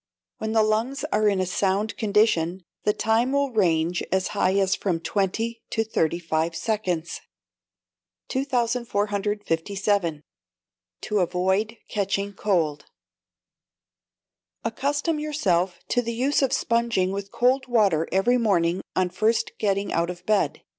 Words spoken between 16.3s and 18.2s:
of sponging with cold water